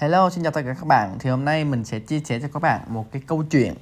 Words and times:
Hello, 0.00 0.30
xin 0.30 0.42
chào 0.44 0.52
tất 0.52 0.62
cả 0.64 0.74
các 0.74 0.86
bạn. 0.86 1.16
Thì 1.18 1.30
hôm 1.30 1.44
nay 1.44 1.64
mình 1.64 1.84
sẽ 1.84 1.98
chia 1.98 2.20
sẻ 2.20 2.40
cho 2.40 2.48
các 2.52 2.62
bạn 2.62 2.80
một 2.88 3.12
cái 3.12 3.22
câu 3.26 3.42
chuyện. 3.42 3.74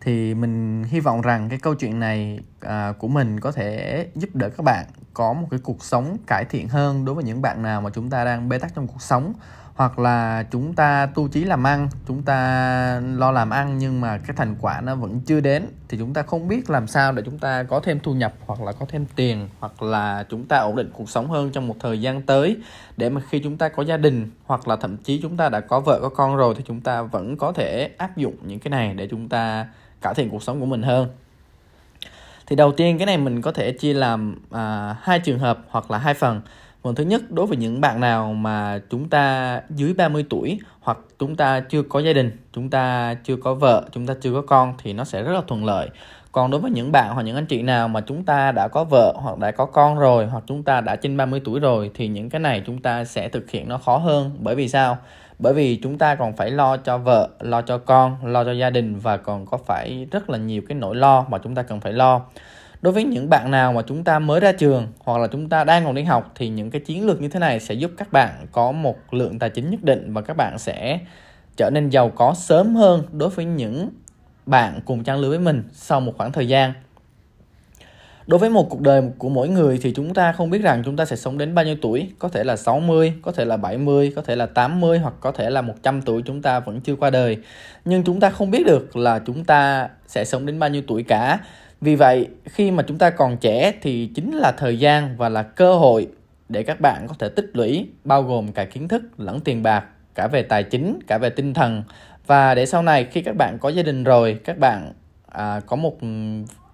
Thì 0.00 0.34
mình 0.34 0.84
hy 0.84 1.00
vọng 1.00 1.20
rằng 1.20 1.48
cái 1.48 1.58
câu 1.58 1.74
chuyện 1.74 2.00
này 2.00 2.40
à, 2.60 2.92
của 2.98 3.08
mình 3.08 3.40
có 3.40 3.52
thể 3.52 4.06
giúp 4.14 4.34
đỡ 4.34 4.48
các 4.48 4.62
bạn 4.62 4.86
có 5.14 5.32
một 5.32 5.48
cái 5.50 5.60
cuộc 5.62 5.84
sống 5.84 6.16
cải 6.26 6.44
thiện 6.44 6.68
hơn 6.68 7.04
đối 7.04 7.14
với 7.14 7.24
những 7.24 7.42
bạn 7.42 7.62
nào 7.62 7.80
mà 7.80 7.90
chúng 7.90 8.10
ta 8.10 8.24
đang 8.24 8.48
bế 8.48 8.58
tắc 8.58 8.74
trong 8.74 8.86
cuộc 8.86 9.02
sống 9.02 9.32
hoặc 9.74 9.98
là 9.98 10.44
chúng 10.50 10.74
ta 10.74 11.06
tu 11.06 11.28
chí 11.28 11.44
làm 11.44 11.66
ăn 11.66 11.88
chúng 12.06 12.22
ta 12.22 13.00
lo 13.16 13.30
làm 13.30 13.50
ăn 13.50 13.78
nhưng 13.78 14.00
mà 14.00 14.18
cái 14.18 14.36
thành 14.36 14.56
quả 14.60 14.80
nó 14.80 14.94
vẫn 14.94 15.20
chưa 15.20 15.40
đến 15.40 15.66
thì 15.88 15.98
chúng 15.98 16.14
ta 16.14 16.22
không 16.22 16.48
biết 16.48 16.70
làm 16.70 16.86
sao 16.86 17.12
để 17.12 17.22
chúng 17.26 17.38
ta 17.38 17.62
có 17.62 17.80
thêm 17.80 18.00
thu 18.00 18.14
nhập 18.14 18.32
hoặc 18.46 18.62
là 18.62 18.72
có 18.72 18.86
thêm 18.88 19.06
tiền 19.16 19.48
hoặc 19.60 19.82
là 19.82 20.24
chúng 20.28 20.44
ta 20.44 20.58
ổn 20.58 20.76
định 20.76 20.90
cuộc 20.92 21.10
sống 21.10 21.30
hơn 21.30 21.50
trong 21.50 21.68
một 21.68 21.76
thời 21.80 22.00
gian 22.00 22.22
tới. 22.22 22.56
Để 22.96 23.10
mà 23.10 23.20
khi 23.28 23.40
chúng 23.44 23.56
ta 23.56 23.68
có 23.68 23.82
gia 23.82 23.96
đình 23.96 24.30
hoặc 24.46 24.68
là 24.68 24.76
thậm 24.76 24.96
chí 24.96 25.20
chúng 25.22 25.36
ta 25.36 25.48
đã 25.48 25.60
có 25.60 25.80
vợ 25.80 25.98
có 26.02 26.08
con 26.08 26.36
rồi 26.36 26.54
thì 26.54 26.64
chúng 26.66 26.80
ta 26.80 27.02
vẫn 27.02 27.36
có 27.36 27.52
thể 27.52 27.90
áp 27.98 28.16
dụng 28.16 28.34
những 28.42 28.60
cái 28.60 28.70
này 28.70 28.94
để 28.94 29.08
chúng 29.10 29.28
ta 29.28 29.66
cải 30.00 30.14
thiện 30.14 30.30
cuộc 30.30 30.42
sống 30.42 30.60
của 30.60 30.66
mình 30.66 30.82
hơn. 30.82 31.08
Thì 32.46 32.56
đầu 32.56 32.72
tiên 32.72 32.98
cái 32.98 33.06
này 33.06 33.18
mình 33.18 33.42
có 33.42 33.52
thể 33.52 33.72
chia 33.72 33.94
làm 33.94 34.38
à, 34.50 34.96
hai 35.02 35.20
trường 35.20 35.38
hợp 35.38 35.58
hoặc 35.68 35.90
là 35.90 35.98
hai 35.98 36.14
phần. 36.14 36.40
Phần 36.82 36.94
thứ 36.94 37.04
nhất 37.04 37.30
đối 37.30 37.46
với 37.46 37.56
những 37.56 37.80
bạn 37.80 38.00
nào 38.00 38.32
mà 38.32 38.80
chúng 38.90 39.08
ta 39.08 39.60
dưới 39.70 39.94
30 39.94 40.24
tuổi 40.30 40.58
hoặc 40.80 40.98
chúng 41.18 41.36
ta 41.36 41.60
chưa 41.60 41.82
có 41.82 42.00
gia 42.00 42.12
đình, 42.12 42.30
chúng 42.52 42.70
ta 42.70 43.14
chưa 43.24 43.36
có 43.36 43.54
vợ, 43.54 43.84
chúng 43.92 44.06
ta 44.06 44.14
chưa 44.20 44.32
có 44.32 44.42
con 44.42 44.74
thì 44.78 44.92
nó 44.92 45.04
sẽ 45.04 45.22
rất 45.22 45.32
là 45.32 45.40
thuận 45.48 45.64
lợi. 45.64 45.88
Còn 46.32 46.50
đối 46.50 46.60
với 46.60 46.70
những 46.70 46.92
bạn 46.92 47.14
hoặc 47.14 47.22
những 47.22 47.36
anh 47.36 47.46
chị 47.46 47.62
nào 47.62 47.88
mà 47.88 48.00
chúng 48.00 48.24
ta 48.24 48.52
đã 48.52 48.68
có 48.68 48.84
vợ 48.84 49.14
hoặc 49.16 49.38
đã 49.38 49.50
có 49.50 49.64
con 49.64 49.98
rồi 49.98 50.26
hoặc 50.26 50.44
chúng 50.46 50.62
ta 50.62 50.80
đã 50.80 50.96
trên 50.96 51.16
30 51.16 51.40
tuổi 51.44 51.60
rồi 51.60 51.90
thì 51.94 52.08
những 52.08 52.30
cái 52.30 52.40
này 52.40 52.62
chúng 52.66 52.82
ta 52.82 53.04
sẽ 53.04 53.28
thực 53.28 53.50
hiện 53.50 53.68
nó 53.68 53.78
khó 53.78 53.96
hơn. 53.96 54.30
Bởi 54.40 54.54
vì 54.54 54.68
sao? 54.68 54.98
Bởi 55.38 55.54
vì 55.54 55.76
chúng 55.82 55.98
ta 55.98 56.14
còn 56.14 56.36
phải 56.36 56.50
lo 56.50 56.76
cho 56.76 56.98
vợ, 56.98 57.28
lo 57.40 57.62
cho 57.62 57.78
con, 57.78 58.16
lo 58.24 58.44
cho 58.44 58.52
gia 58.52 58.70
đình 58.70 58.98
và 58.98 59.16
còn 59.16 59.46
có 59.46 59.56
phải 59.56 60.06
rất 60.10 60.30
là 60.30 60.38
nhiều 60.38 60.62
cái 60.68 60.78
nỗi 60.78 60.96
lo 60.96 61.26
mà 61.28 61.38
chúng 61.38 61.54
ta 61.54 61.62
cần 61.62 61.80
phải 61.80 61.92
lo 61.92 62.20
đối 62.82 62.92
với 62.92 63.04
những 63.04 63.30
bạn 63.30 63.50
nào 63.50 63.72
mà 63.72 63.82
chúng 63.82 64.04
ta 64.04 64.18
mới 64.18 64.40
ra 64.40 64.52
trường 64.52 64.86
hoặc 64.98 65.18
là 65.18 65.26
chúng 65.26 65.48
ta 65.48 65.64
đang 65.64 65.84
còn 65.84 65.94
đi 65.94 66.02
học 66.02 66.32
thì 66.34 66.48
những 66.48 66.70
cái 66.70 66.80
chiến 66.80 67.06
lược 67.06 67.20
như 67.20 67.28
thế 67.28 67.40
này 67.40 67.60
sẽ 67.60 67.74
giúp 67.74 67.90
các 67.96 68.12
bạn 68.12 68.46
có 68.52 68.72
một 68.72 68.96
lượng 69.10 69.38
tài 69.38 69.50
chính 69.50 69.70
nhất 69.70 69.82
định 69.82 70.12
và 70.12 70.22
các 70.22 70.36
bạn 70.36 70.58
sẽ 70.58 70.98
trở 71.56 71.70
nên 71.72 71.88
giàu 71.88 72.08
có 72.08 72.34
sớm 72.34 72.74
hơn 72.74 73.02
đối 73.12 73.28
với 73.28 73.44
những 73.44 73.90
bạn 74.46 74.80
cùng 74.84 75.04
trang 75.04 75.18
lứa 75.18 75.28
với 75.28 75.38
mình 75.38 75.62
sau 75.72 76.00
một 76.00 76.12
khoảng 76.16 76.32
thời 76.32 76.48
gian 76.48 76.72
Đối 78.26 78.38
với 78.38 78.50
một 78.50 78.70
cuộc 78.70 78.80
đời 78.80 79.02
của 79.18 79.28
mỗi 79.28 79.48
người 79.48 79.78
thì 79.82 79.92
chúng 79.96 80.14
ta 80.14 80.32
không 80.32 80.50
biết 80.50 80.62
rằng 80.62 80.82
chúng 80.84 80.96
ta 80.96 81.04
sẽ 81.04 81.16
sống 81.16 81.38
đến 81.38 81.54
bao 81.54 81.64
nhiêu 81.64 81.76
tuổi, 81.82 82.10
có 82.18 82.28
thể 82.28 82.44
là 82.44 82.56
60, 82.56 83.12
có 83.22 83.32
thể 83.32 83.44
là 83.44 83.56
70, 83.56 84.12
có 84.16 84.22
thể 84.22 84.36
là 84.36 84.46
80 84.46 84.98
hoặc 84.98 85.14
có 85.20 85.32
thể 85.32 85.50
là 85.50 85.62
100 85.62 86.02
tuổi 86.02 86.22
chúng 86.26 86.42
ta 86.42 86.60
vẫn 86.60 86.80
chưa 86.80 86.96
qua 86.96 87.10
đời. 87.10 87.36
Nhưng 87.84 88.04
chúng 88.04 88.20
ta 88.20 88.30
không 88.30 88.50
biết 88.50 88.66
được 88.66 88.96
là 88.96 89.18
chúng 89.26 89.44
ta 89.44 89.88
sẽ 90.06 90.24
sống 90.24 90.46
đến 90.46 90.58
bao 90.58 90.70
nhiêu 90.70 90.82
tuổi 90.86 91.02
cả. 91.02 91.38
Vì 91.82 91.94
vậy, 91.96 92.28
khi 92.44 92.70
mà 92.70 92.82
chúng 92.82 92.98
ta 92.98 93.10
còn 93.10 93.36
trẻ 93.36 93.72
thì 93.82 94.10
chính 94.14 94.32
là 94.32 94.52
thời 94.52 94.78
gian 94.78 95.16
và 95.16 95.28
là 95.28 95.42
cơ 95.42 95.74
hội 95.74 96.08
để 96.48 96.62
các 96.62 96.80
bạn 96.80 97.06
có 97.08 97.14
thể 97.18 97.28
tích 97.28 97.50
lũy 97.52 97.88
bao 98.04 98.22
gồm 98.22 98.52
cả 98.52 98.64
kiến 98.64 98.88
thức 98.88 99.02
lẫn 99.18 99.40
tiền 99.40 99.62
bạc, 99.62 99.84
cả 100.14 100.28
về 100.28 100.42
tài 100.42 100.62
chính, 100.62 100.98
cả 101.06 101.18
về 101.18 101.30
tinh 101.30 101.54
thần. 101.54 101.82
Và 102.26 102.54
để 102.54 102.66
sau 102.66 102.82
này 102.82 103.04
khi 103.04 103.22
các 103.22 103.36
bạn 103.36 103.58
có 103.58 103.68
gia 103.68 103.82
đình 103.82 104.04
rồi, 104.04 104.40
các 104.44 104.58
bạn 104.58 104.92
à, 105.26 105.60
có 105.66 105.76
một 105.76 106.00
ừ, 106.00 106.08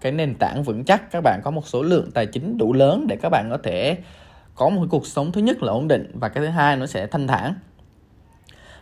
cái 0.00 0.12
nền 0.12 0.34
tảng 0.34 0.62
vững 0.62 0.84
chắc, 0.84 1.10
các 1.10 1.20
bạn 1.20 1.40
có 1.44 1.50
một 1.50 1.66
số 1.66 1.82
lượng 1.82 2.10
tài 2.14 2.26
chính 2.26 2.58
đủ 2.58 2.72
lớn 2.72 3.06
để 3.08 3.16
các 3.22 3.28
bạn 3.28 3.48
có 3.50 3.58
thể 3.62 3.96
có 4.54 4.68
một 4.68 4.86
cuộc 4.90 5.06
sống 5.06 5.32
thứ 5.32 5.40
nhất 5.40 5.62
là 5.62 5.72
ổn 5.72 5.88
định 5.88 6.10
và 6.14 6.28
cái 6.28 6.44
thứ 6.44 6.50
hai 6.50 6.76
nó 6.76 6.86
sẽ 6.86 7.06
thanh 7.06 7.26
thản 7.26 7.54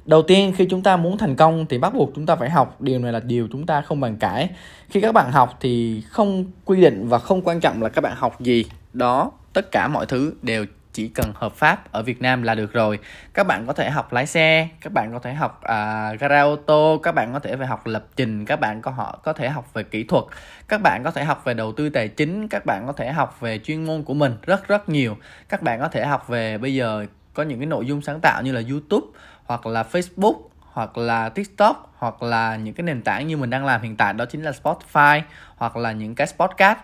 đầu 0.06 0.22
tiên 0.22 0.52
khi 0.56 0.66
chúng 0.70 0.82
ta 0.82 0.96
muốn 0.96 1.18
thành 1.18 1.36
công 1.36 1.66
thì 1.66 1.78
bắt 1.78 1.94
buộc 1.94 2.12
chúng 2.14 2.26
ta 2.26 2.36
phải 2.36 2.50
học. 2.50 2.80
Điều 2.80 2.98
này 2.98 3.12
là 3.12 3.20
điều 3.20 3.48
chúng 3.52 3.66
ta 3.66 3.80
không 3.80 4.00
bàn 4.00 4.16
cãi. 4.16 4.50
Khi 4.88 5.00
các 5.00 5.12
bạn 5.12 5.32
học 5.32 5.56
thì 5.60 6.02
không 6.08 6.44
quy 6.64 6.80
định 6.80 7.08
và 7.08 7.18
không 7.18 7.42
quan 7.42 7.60
trọng 7.60 7.82
là 7.82 7.88
các 7.88 8.00
bạn 8.00 8.16
học 8.16 8.40
gì. 8.40 8.64
Đó 8.92 9.32
tất 9.52 9.70
cả 9.72 9.88
mọi 9.88 10.06
thứ 10.06 10.34
đều 10.42 10.66
chỉ 10.92 11.08
cần 11.08 11.32
hợp 11.34 11.54
pháp 11.54 11.92
ở 11.92 12.02
Việt 12.02 12.22
Nam 12.22 12.42
là 12.42 12.54
được 12.54 12.72
rồi. 12.72 12.98
Các 13.34 13.46
bạn 13.46 13.66
có 13.66 13.72
thể 13.72 13.90
học 13.90 14.12
lái 14.12 14.26
xe 14.26 14.68
các 14.80 14.92
bạn 14.92 15.12
có 15.12 15.18
thể 15.18 15.34
học 15.34 15.60
à, 15.62 16.12
gara 16.20 16.42
ô 16.42 16.56
tô 16.56 17.00
các 17.02 17.12
bạn 17.12 17.32
có 17.32 17.38
thể 17.38 17.56
về 17.56 17.66
học 17.66 17.86
lập 17.86 18.04
trình 18.16 18.44
các 18.44 18.60
bạn 18.60 18.82
có 18.82 18.90
họ 18.90 19.20
có 19.24 19.32
thể 19.32 19.48
học 19.48 19.74
về 19.74 19.82
kỹ 19.82 20.04
thuật 20.04 20.24
các 20.68 20.80
bạn 20.82 21.04
có 21.04 21.10
thể 21.10 21.24
học 21.24 21.42
về 21.44 21.54
đầu 21.54 21.72
tư 21.72 21.88
tài 21.88 22.08
chính 22.08 22.48
các 22.48 22.66
bạn 22.66 22.86
có 22.86 22.92
thể 22.92 23.12
học 23.12 23.40
về 23.40 23.58
chuyên 23.58 23.84
môn 23.84 24.02
của 24.02 24.14
mình 24.14 24.36
rất 24.42 24.68
rất 24.68 24.88
nhiều. 24.88 25.16
Các 25.48 25.62
bạn 25.62 25.80
có 25.80 25.88
thể 25.88 26.06
học 26.06 26.28
về 26.28 26.58
bây 26.58 26.74
giờ 26.74 27.06
có 27.36 27.42
những 27.42 27.58
cái 27.58 27.66
nội 27.66 27.86
dung 27.86 28.02
sáng 28.02 28.20
tạo 28.20 28.42
như 28.42 28.52
là 28.52 28.62
YouTube 28.70 29.06
hoặc 29.46 29.66
là 29.66 29.84
Facebook, 29.92 30.36
hoặc 30.60 30.98
là 30.98 31.28
TikTok, 31.28 31.94
hoặc 31.98 32.22
là 32.22 32.56
những 32.56 32.74
cái 32.74 32.84
nền 32.84 33.02
tảng 33.02 33.26
như 33.26 33.36
mình 33.36 33.50
đang 33.50 33.64
làm 33.64 33.82
hiện 33.82 33.96
tại, 33.96 34.12
đó 34.12 34.24
chính 34.24 34.42
là 34.42 34.52
Spotify, 34.62 35.20
hoặc 35.56 35.76
là 35.76 35.92
những 35.92 36.14
cái 36.14 36.26
podcast. 36.38 36.78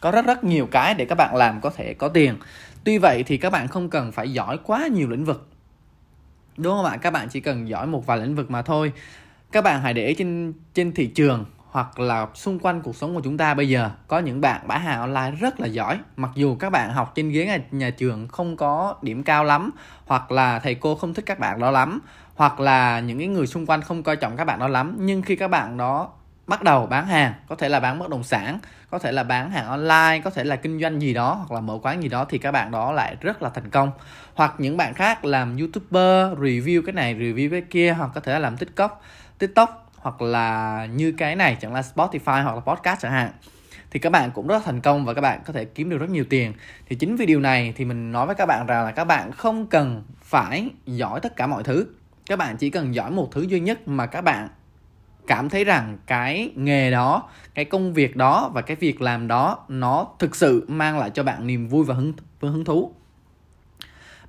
Có 0.00 0.10
rất 0.10 0.26
rất 0.26 0.44
nhiều 0.44 0.68
cái 0.70 0.94
để 0.94 1.04
các 1.04 1.14
bạn 1.14 1.36
làm 1.36 1.60
có 1.60 1.70
thể 1.70 1.94
có 1.94 2.08
tiền. 2.08 2.36
Tuy 2.84 2.98
vậy 2.98 3.22
thì 3.22 3.36
các 3.36 3.50
bạn 3.50 3.68
không 3.68 3.90
cần 3.90 4.12
phải 4.12 4.32
giỏi 4.32 4.58
quá 4.64 4.86
nhiều 4.86 5.08
lĩnh 5.08 5.24
vực. 5.24 5.48
Đúng 6.56 6.76
không 6.76 6.84
ạ? 6.84 6.96
Các 6.96 7.12
bạn 7.12 7.28
chỉ 7.28 7.40
cần 7.40 7.68
giỏi 7.68 7.86
một 7.86 8.06
vài 8.06 8.18
lĩnh 8.18 8.34
vực 8.34 8.50
mà 8.50 8.62
thôi. 8.62 8.92
Các 9.52 9.64
bạn 9.64 9.80
hãy 9.80 9.94
để 9.94 10.06
ý 10.06 10.14
trên 10.14 10.52
trên 10.74 10.92
thị 10.92 11.06
trường 11.06 11.44
hoặc 11.70 12.00
là 12.00 12.26
xung 12.34 12.58
quanh 12.58 12.82
cuộc 12.82 12.96
sống 12.96 13.14
của 13.14 13.20
chúng 13.20 13.36
ta 13.36 13.54
bây 13.54 13.68
giờ. 13.68 13.90
Có 14.06 14.18
những 14.18 14.40
bạn 14.40 14.68
bán 14.68 14.80
hàng 14.80 15.00
online 15.00 15.30
rất 15.30 15.60
là 15.60 15.66
giỏi. 15.66 15.98
Mặc 16.16 16.30
dù 16.34 16.56
các 16.56 16.70
bạn 16.70 16.92
học 16.92 17.12
trên 17.14 17.30
ghế 17.30 17.46
nhà, 17.46 17.58
nhà 17.70 17.90
trường 17.90 18.28
không 18.28 18.56
có 18.56 18.94
điểm 19.02 19.22
cao 19.22 19.44
lắm 19.44 19.70
hoặc 20.06 20.32
là 20.32 20.58
thầy 20.58 20.74
cô 20.74 20.94
không 20.94 21.14
thích 21.14 21.26
các 21.26 21.38
bạn 21.38 21.60
đó 21.60 21.70
lắm 21.70 22.00
hoặc 22.34 22.60
là 22.60 23.00
những 23.00 23.18
cái 23.18 23.26
người 23.26 23.46
xung 23.46 23.66
quanh 23.66 23.82
không 23.82 24.02
coi 24.02 24.16
trọng 24.16 24.36
các 24.36 24.44
bạn 24.44 24.58
đó 24.58 24.68
lắm. 24.68 24.96
Nhưng 24.98 25.22
khi 25.22 25.36
các 25.36 25.48
bạn 25.48 25.76
đó 25.76 26.08
bắt 26.46 26.62
đầu 26.62 26.86
bán 26.86 27.06
hàng 27.06 27.32
có 27.48 27.56
thể 27.56 27.68
là 27.68 27.80
bán 27.80 27.98
bất 27.98 28.08
động 28.08 28.22
sản 28.22 28.58
có 28.90 28.98
thể 28.98 29.12
là 29.12 29.22
bán 29.22 29.50
hàng 29.50 29.66
online 29.66 30.20
có 30.24 30.30
thể 30.30 30.44
là 30.44 30.56
kinh 30.56 30.80
doanh 30.80 31.02
gì 31.02 31.14
đó 31.14 31.34
hoặc 31.34 31.54
là 31.54 31.60
mở 31.60 31.78
quán 31.82 32.02
gì 32.02 32.08
đó 32.08 32.24
thì 32.28 32.38
các 32.38 32.52
bạn 32.52 32.70
đó 32.70 32.92
lại 32.92 33.16
rất 33.20 33.42
là 33.42 33.48
thành 33.48 33.70
công. 33.70 33.90
Hoặc 34.34 34.54
những 34.58 34.76
bạn 34.76 34.94
khác 34.94 35.24
làm 35.24 35.56
youtuber 35.56 36.38
review 36.38 36.82
cái 36.86 36.92
này 36.92 37.14
review 37.14 37.50
cái 37.50 37.60
kia 37.60 37.92
hoặc 37.98 38.10
có 38.14 38.20
thể 38.20 38.32
là 38.32 38.38
làm 38.38 38.56
tiktok 38.56 39.02
tiktok 39.38 39.87
hoặc 40.00 40.22
là 40.22 40.86
như 40.86 41.12
cái 41.12 41.36
này, 41.36 41.56
chẳng 41.60 41.72
là 41.74 41.80
Spotify 41.94 42.42
hoặc 42.42 42.54
là 42.54 42.60
podcast 42.60 43.00
chẳng 43.00 43.12
hạn, 43.12 43.30
thì 43.90 44.00
các 44.00 44.10
bạn 44.10 44.30
cũng 44.30 44.46
rất 44.46 44.62
thành 44.64 44.80
công 44.80 45.04
và 45.04 45.14
các 45.14 45.20
bạn 45.20 45.40
có 45.46 45.52
thể 45.52 45.64
kiếm 45.64 45.90
được 45.90 45.98
rất 45.98 46.10
nhiều 46.10 46.24
tiền. 46.30 46.52
Thì 46.88 46.96
chính 46.96 47.16
vì 47.16 47.26
điều 47.26 47.40
này 47.40 47.72
thì 47.76 47.84
mình 47.84 48.12
nói 48.12 48.26
với 48.26 48.34
các 48.34 48.46
bạn 48.46 48.66
rằng 48.66 48.84
là 48.84 48.90
các 48.90 49.04
bạn 49.04 49.32
không 49.32 49.66
cần 49.66 50.02
phải 50.22 50.70
giỏi 50.86 51.20
tất 51.20 51.36
cả 51.36 51.46
mọi 51.46 51.62
thứ. 51.62 51.86
Các 52.26 52.38
bạn 52.38 52.56
chỉ 52.56 52.70
cần 52.70 52.94
giỏi 52.94 53.10
một 53.10 53.28
thứ 53.32 53.42
duy 53.42 53.60
nhất 53.60 53.88
mà 53.88 54.06
các 54.06 54.20
bạn 54.20 54.48
cảm 55.26 55.48
thấy 55.48 55.64
rằng 55.64 55.98
cái 56.06 56.50
nghề 56.54 56.90
đó, 56.90 57.28
cái 57.54 57.64
công 57.64 57.92
việc 57.92 58.16
đó 58.16 58.50
và 58.54 58.62
cái 58.62 58.76
việc 58.76 59.02
làm 59.02 59.28
đó 59.28 59.58
nó 59.68 60.06
thực 60.18 60.36
sự 60.36 60.64
mang 60.68 60.98
lại 60.98 61.10
cho 61.10 61.22
bạn 61.22 61.46
niềm 61.46 61.68
vui 61.68 61.84
và 61.84 61.94
hứng 61.94 62.12
và 62.40 62.50
hứng 62.50 62.64
thú 62.64 62.94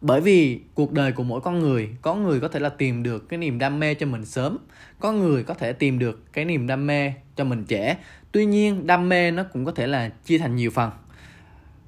bởi 0.02 0.22
vì 0.22 0.62
cuộc 0.74 0.92
đời 0.92 1.12
của 1.12 1.24
mỗi 1.24 1.42
con 1.42 1.60
người 1.60 1.90
có 2.02 2.16
người 2.16 2.40
có 2.40 2.48
thể 2.48 2.60
là 2.60 2.70
tìm 2.70 3.04
được 3.04 3.30
cái 3.30 3.40
niềm 3.40 3.60
đam 3.60 3.80
mê 3.80 3.94
cho 3.94 4.06
mình 4.06 4.26
sớm 4.26 4.58
có 5.00 5.12
người 5.12 5.44
có 5.44 5.54
thể 5.54 5.74
tìm 5.74 6.00
được 6.00 6.34
cái 6.34 6.46
niềm 6.46 6.68
đam 6.68 6.88
mê 6.88 7.14
cho 7.36 7.44
mình 7.44 7.66
trẻ. 7.66 7.98
Tuy 8.32 8.46
nhiên 8.46 8.88
đam 8.88 9.10
mê 9.10 9.32
nó 9.32 9.44
cũng 9.44 9.66
có 9.66 9.72
thể 9.72 9.88
là 9.88 10.10
chia 10.26 10.38
thành 10.38 10.56
nhiều 10.56 10.72
phần. 10.72 10.92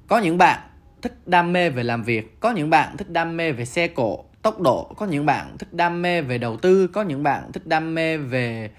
Có 0.08 0.18
những 0.18 0.38
bạn 0.38 0.60
thích 1.02 1.14
đam 1.26 1.52
mê 1.52 1.70
về 1.70 1.82
làm 1.82 2.02
việc 2.02 2.40
có 2.40 2.50
những 2.50 2.70
bạn 2.70 2.96
thích 2.96 3.10
đam 3.10 3.36
mê 3.36 3.52
về 3.52 3.64
xe 3.64 3.88
cộ 3.88 4.24
tốc 4.42 4.60
độ 4.60 4.94
có 4.96 5.06
những 5.06 5.26
bạn 5.26 5.58
thích 5.58 5.72
đam 5.72 6.02
mê 6.02 6.22
về 6.22 6.38
đầu 6.38 6.56
tư 6.56 6.86
có 6.86 7.02
những 7.02 7.22
bạn 7.22 7.52
thích 7.52 7.66
đam 7.66 7.94
mê 7.94 8.16
về 8.16 8.70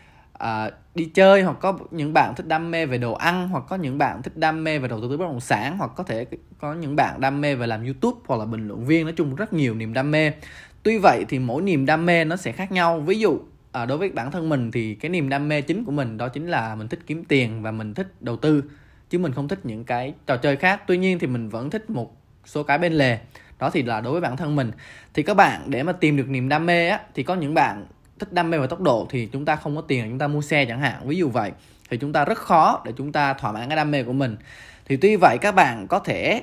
uh, 0.43 0.73
đi 0.95 1.05
chơi 1.05 1.41
hoặc 1.43 1.57
có 1.59 1.77
những 1.91 2.13
bạn 2.13 2.33
thích 2.35 2.47
đam 2.47 2.71
mê 2.71 2.85
về 2.85 2.97
đồ 2.97 3.13
ăn 3.13 3.47
hoặc 3.47 3.63
có 3.69 3.75
những 3.75 3.97
bạn 3.97 4.21
thích 4.21 4.37
đam 4.37 4.63
mê 4.63 4.79
về 4.79 4.87
đầu 4.87 5.01
tư 5.01 5.17
bất 5.17 5.25
động 5.25 5.39
sản 5.39 5.77
hoặc 5.77 5.91
có 5.95 6.03
thể 6.03 6.25
có 6.57 6.73
những 6.73 6.95
bạn 6.95 7.21
đam 7.21 7.41
mê 7.41 7.55
về 7.55 7.67
làm 7.67 7.83
youtube 7.83 8.19
hoặc 8.27 8.37
là 8.37 8.45
bình 8.45 8.67
luận 8.67 8.85
viên. 8.85 9.05
Nói 9.05 9.13
chung 9.17 9.35
rất 9.35 9.53
nhiều 9.53 9.75
niềm 9.75 9.93
đam 9.93 10.11
mê. 10.11 10.31
Tuy 10.83 10.97
vậy 10.97 11.25
thì 11.29 11.39
mỗi 11.39 11.61
niềm 11.61 11.85
đam 11.85 12.05
mê 12.05 12.25
nó 12.25 12.35
sẽ 12.35 12.51
khác 12.51 12.71
nhau. 12.71 12.99
Ví 12.99 13.19
dụ 13.19 13.39
à, 13.71 13.85
đối 13.85 13.97
với 13.97 14.09
bản 14.09 14.31
thân 14.31 14.49
mình 14.49 14.71
thì 14.71 14.95
cái 14.95 15.09
niềm 15.09 15.29
đam 15.29 15.49
mê 15.49 15.61
chính 15.61 15.83
của 15.83 15.91
mình 15.91 16.17
đó 16.17 16.29
chính 16.29 16.47
là 16.47 16.75
mình 16.75 16.87
thích 16.87 16.99
kiếm 17.07 17.23
tiền 17.23 17.61
và 17.61 17.71
mình 17.71 17.93
thích 17.93 18.13
đầu 18.19 18.37
tư 18.37 18.63
chứ 19.09 19.19
mình 19.19 19.31
không 19.31 19.47
thích 19.47 19.59
những 19.63 19.83
cái 19.83 20.13
trò 20.25 20.37
chơi 20.37 20.55
khác. 20.55 20.81
Tuy 20.87 20.97
nhiên 20.97 21.19
thì 21.19 21.27
mình 21.27 21.49
vẫn 21.49 21.69
thích 21.69 21.89
một 21.89 22.15
số 22.45 22.63
cái 22.63 22.77
bên 22.77 22.93
lề. 22.93 23.17
Đó 23.59 23.69
thì 23.69 23.83
là 23.83 24.01
đối 24.01 24.11
với 24.11 24.21
bản 24.21 24.37
thân 24.37 24.55
mình. 24.55 24.71
Thì 25.13 25.23
các 25.23 25.33
bạn 25.33 25.61
để 25.67 25.83
mà 25.83 25.91
tìm 25.91 26.17
được 26.17 26.29
niềm 26.29 26.49
đam 26.49 26.65
mê 26.65 26.89
á 26.89 26.99
thì 27.13 27.23
có 27.23 27.35
những 27.35 27.53
bạn 27.53 27.85
thích 28.19 28.33
đam 28.33 28.49
mê 28.49 28.57
và 28.57 28.67
tốc 28.67 28.81
độ 28.81 29.07
thì 29.09 29.29
chúng 29.31 29.45
ta 29.45 29.55
không 29.55 29.75
có 29.75 29.81
tiền 29.81 30.09
chúng 30.09 30.19
ta 30.19 30.27
mua 30.27 30.41
xe 30.41 30.65
chẳng 30.65 30.79
hạn. 30.79 31.07
Ví 31.07 31.17
dụ 31.17 31.29
vậy, 31.29 31.51
thì 31.89 31.97
chúng 31.97 32.13
ta 32.13 32.25
rất 32.25 32.37
khó 32.37 32.81
để 32.85 32.93
chúng 32.97 33.11
ta 33.11 33.33
thỏa 33.33 33.51
mãn 33.51 33.69
cái 33.69 33.75
đam 33.75 33.91
mê 33.91 34.03
của 34.03 34.13
mình. 34.13 34.37
Thì 34.85 34.97
tuy 34.97 35.15
vậy, 35.15 35.37
các 35.41 35.55
bạn 35.55 35.87
có 35.87 35.99
thể 35.99 36.41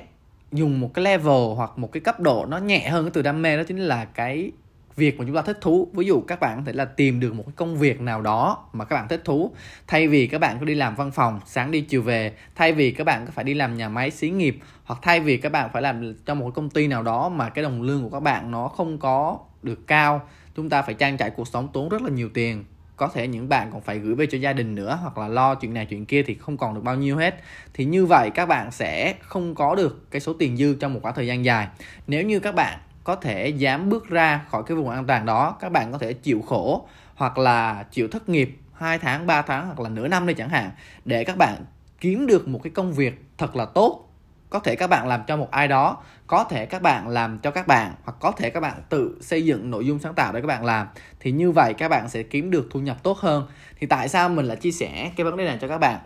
dùng 0.51 0.79
một 0.79 0.93
cái 0.93 1.05
level 1.05 1.55
hoặc 1.55 1.71
một 1.75 1.91
cái 1.91 2.01
cấp 2.01 2.19
độ 2.19 2.45
nó 2.45 2.57
nhẹ 2.57 2.89
hơn 2.89 3.05
cái 3.05 3.11
từ 3.13 3.21
đam 3.21 3.41
mê 3.41 3.57
đó 3.57 3.63
chính 3.67 3.77
là 3.77 4.05
cái 4.05 4.51
việc 4.95 5.19
mà 5.19 5.25
chúng 5.27 5.35
ta 5.35 5.41
thích 5.41 5.57
thú. 5.61 5.87
Ví 5.93 6.05
dụ 6.05 6.21
các 6.21 6.39
bạn 6.39 6.57
có 6.57 6.63
thể 6.65 6.73
là 6.73 6.85
tìm 6.85 7.19
được 7.19 7.35
một 7.35 7.43
cái 7.45 7.53
công 7.55 7.77
việc 7.77 8.01
nào 8.01 8.21
đó 8.21 8.69
mà 8.73 8.85
các 8.85 8.95
bạn 8.95 9.07
thích 9.07 9.21
thú. 9.25 9.51
Thay 9.87 10.07
vì 10.07 10.27
các 10.27 10.37
bạn 10.37 10.59
có 10.59 10.65
đi 10.65 10.75
làm 10.75 10.95
văn 10.95 11.11
phòng, 11.11 11.39
sáng 11.45 11.71
đi 11.71 11.81
chiều 11.81 12.01
về, 12.01 12.33
thay 12.55 12.73
vì 12.73 12.91
các 12.91 13.03
bạn 13.03 13.25
có 13.25 13.31
phải 13.35 13.43
đi 13.43 13.53
làm 13.53 13.77
nhà 13.77 13.89
máy 13.89 14.11
xí 14.11 14.29
nghiệp, 14.29 14.57
hoặc 14.83 14.99
thay 15.01 15.19
vì 15.19 15.37
các 15.37 15.51
bạn 15.51 15.69
phải 15.73 15.81
làm 15.81 16.13
cho 16.25 16.35
một 16.35 16.51
công 16.55 16.69
ty 16.69 16.87
nào 16.87 17.03
đó 17.03 17.29
mà 17.29 17.49
cái 17.49 17.63
đồng 17.63 17.81
lương 17.81 18.03
của 18.03 18.09
các 18.09 18.19
bạn 18.19 18.51
nó 18.51 18.67
không 18.67 18.97
có 18.97 19.39
được 19.63 19.87
cao, 19.87 20.21
chúng 20.55 20.69
ta 20.69 20.81
phải 20.81 20.93
trang 20.93 21.17
trải 21.17 21.29
cuộc 21.29 21.47
sống 21.47 21.67
tốn 21.73 21.89
rất 21.89 22.01
là 22.01 22.09
nhiều 22.09 22.29
tiền. 22.33 22.63
Có 22.95 23.07
thể 23.07 23.27
những 23.27 23.49
bạn 23.49 23.69
còn 23.71 23.81
phải 23.81 23.99
gửi 23.99 24.15
về 24.15 24.25
cho 24.25 24.37
gia 24.37 24.53
đình 24.53 24.75
nữa, 24.75 24.99
hoặc 25.01 25.17
là 25.17 25.27
lo 25.27 25.55
chuyện 25.55 25.73
này 25.73 25.85
chuyện 25.85 26.05
kia 26.05 26.23
thì 26.23 26.35
không 26.35 26.57
còn 26.57 26.75
được 26.75 26.81
bao 26.83 26.95
nhiêu 26.95 27.17
hết. 27.17 27.41
Thì 27.73 27.85
như 27.85 28.05
vậy 28.05 28.29
các 28.29 28.45
bạn 28.45 28.71
sẽ 28.71 29.15
không 29.21 29.55
có 29.55 29.75
được 29.75 30.11
cái 30.11 30.21
số 30.21 30.33
tiền 30.33 30.57
dư 30.57 30.75
trong 30.79 30.93
một 30.93 30.99
khoảng 31.03 31.15
thời 31.15 31.27
gian 31.27 31.45
dài. 31.45 31.67
Nếu 32.07 32.23
như 32.23 32.39
các 32.39 32.55
bạn 32.55 32.79
có 33.03 33.15
thể 33.15 33.47
dám 33.47 33.89
bước 33.89 34.09
ra 34.09 34.45
khỏi 34.49 34.63
cái 34.67 34.77
vùng 34.77 34.89
an 34.89 35.05
toàn 35.05 35.25
đó, 35.25 35.55
các 35.59 35.71
bạn 35.71 35.91
có 35.91 35.97
thể 35.97 36.13
chịu 36.13 36.41
khổ 36.41 36.87
hoặc 37.15 37.37
là 37.37 37.85
chịu 37.91 38.07
thất 38.07 38.29
nghiệp 38.29 38.57
2 38.73 38.99
tháng 38.99 39.27
3 39.27 39.41
tháng 39.41 39.65
hoặc 39.65 39.79
là 39.79 39.89
nửa 39.89 40.07
năm 40.07 40.25
đây 40.25 40.33
chẳng 40.33 40.49
hạn, 40.49 40.71
để 41.05 41.23
các 41.23 41.37
bạn 41.37 41.65
kiếm 41.99 42.27
được 42.27 42.47
một 42.47 42.59
cái 42.63 42.71
công 42.71 42.93
việc 42.93 43.25
thật 43.37 43.55
là 43.55 43.65
tốt. 43.65 44.07
Có 44.49 44.59
thể 44.59 44.75
các 44.75 44.87
bạn 44.87 45.07
làm 45.07 45.21
cho 45.27 45.37
một 45.37 45.51
ai 45.51 45.67
đó, 45.67 45.97
có 46.27 46.43
thể 46.43 46.65
các 46.65 46.81
bạn 46.81 47.07
làm 47.07 47.39
cho 47.39 47.51
các 47.51 47.67
bạn, 47.67 47.93
hoặc 48.03 48.15
có 48.19 48.31
thể 48.31 48.49
các 48.49 48.59
bạn 48.59 48.81
tự 48.89 49.17
xây 49.21 49.45
dựng 49.45 49.71
nội 49.71 49.85
dung 49.85 49.99
sáng 49.99 50.13
tạo 50.13 50.33
để 50.33 50.41
các 50.41 50.47
bạn 50.47 50.65
làm, 50.65 50.87
thì 51.19 51.31
như 51.31 51.51
vậy 51.51 51.73
các 51.73 51.89
bạn 51.89 52.09
sẽ 52.09 52.23
kiếm 52.23 52.51
được 52.51 52.67
thu 52.71 52.79
nhập 52.79 52.97
tốt 53.03 53.17
hơn. 53.17 53.47
Thì 53.79 53.87
tại 53.87 54.09
sao 54.09 54.29
mình 54.29 54.45
lại 54.45 54.57
chia 54.57 54.71
sẻ 54.71 55.11
cái 55.15 55.23
vấn 55.23 55.37
đề 55.37 55.45
này 55.45 55.57
cho 55.61 55.67
các 55.67 55.77
bạn? 55.77 55.99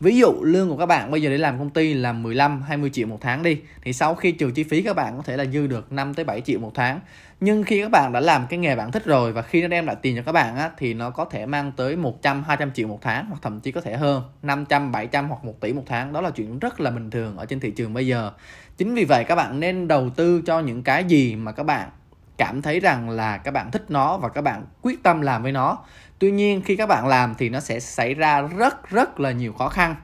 Ví 0.00 0.16
dụ 0.18 0.32
lương 0.42 0.68
của 0.68 0.76
các 0.76 0.86
bạn 0.86 1.10
bây 1.10 1.22
giờ 1.22 1.30
để 1.30 1.38
làm 1.38 1.58
công 1.58 1.70
ty 1.70 1.94
là 1.94 2.12
15 2.12 2.62
20 2.62 2.90
triệu 2.92 3.06
một 3.06 3.18
tháng 3.20 3.42
đi, 3.42 3.60
thì 3.82 3.92
sau 3.92 4.14
khi 4.14 4.32
trừ 4.32 4.50
chi 4.50 4.62
phí 4.62 4.82
các 4.82 4.96
bạn 4.96 5.16
có 5.16 5.22
thể 5.22 5.36
là 5.36 5.44
dư 5.44 5.66
được 5.66 5.92
5 5.92 6.14
tới 6.14 6.24
7 6.24 6.40
triệu 6.40 6.60
một 6.60 6.70
tháng. 6.74 7.00
Nhưng 7.40 7.62
khi 7.62 7.82
các 7.82 7.90
bạn 7.90 8.12
đã 8.12 8.20
làm 8.20 8.46
cái 8.46 8.58
nghề 8.58 8.76
bạn 8.76 8.92
thích 8.92 9.04
rồi 9.04 9.32
và 9.32 9.42
khi 9.42 9.62
nó 9.62 9.68
đem 9.68 9.86
lại 9.86 9.96
tiền 10.02 10.16
cho 10.16 10.22
các 10.22 10.32
bạn 10.32 10.56
á, 10.56 10.70
thì 10.78 10.94
nó 10.94 11.10
có 11.10 11.24
thể 11.24 11.46
mang 11.46 11.72
tới 11.76 11.96
100 11.96 12.44
200 12.44 12.72
triệu 12.72 12.88
một 12.88 12.98
tháng 13.02 13.26
hoặc 13.28 13.38
thậm 13.42 13.60
chí 13.60 13.72
có 13.72 13.80
thể 13.80 13.96
hơn 13.96 14.22
500 14.42 14.92
700 14.92 15.28
hoặc 15.28 15.44
1 15.44 15.60
tỷ 15.60 15.72
một 15.72 15.84
tháng. 15.86 16.12
Đó 16.12 16.20
là 16.20 16.30
chuyện 16.30 16.58
rất 16.58 16.80
là 16.80 16.90
bình 16.90 17.10
thường 17.10 17.36
ở 17.36 17.46
trên 17.46 17.60
thị 17.60 17.70
trường 17.70 17.94
bây 17.94 18.06
giờ. 18.06 18.32
Chính 18.76 18.94
vì 18.94 19.04
vậy 19.04 19.24
các 19.24 19.34
bạn 19.34 19.60
nên 19.60 19.88
đầu 19.88 20.10
tư 20.10 20.42
cho 20.46 20.60
những 20.60 20.82
cái 20.82 21.04
gì 21.04 21.36
mà 21.36 21.52
các 21.52 21.62
bạn 21.62 21.88
cảm 22.38 22.62
thấy 22.62 22.80
rằng 22.80 23.10
là 23.10 23.38
các 23.38 23.50
bạn 23.50 23.70
thích 23.70 23.84
nó 23.88 24.18
và 24.18 24.28
các 24.28 24.40
bạn 24.40 24.64
quyết 24.82 25.02
tâm 25.02 25.20
làm 25.20 25.42
với 25.42 25.52
nó. 25.52 25.78
Tuy 26.18 26.30
nhiên, 26.30 26.62
khi 26.62 26.76
các 26.76 26.86
bạn 26.86 27.06
làm 27.06 27.34
thì 27.34 27.48
nó 27.48 27.60
sẽ 27.60 27.80
xảy 27.80 28.14
ra 28.14 28.40
rất 28.40 28.90
rất 28.90 29.20
là 29.20 29.32
nhiều 29.32 29.52
khó 29.52 29.68
khăn. 29.68 29.94